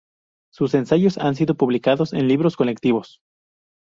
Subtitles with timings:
[0.51, 3.21] Sus ensayos han sido publicados en libros colectivos.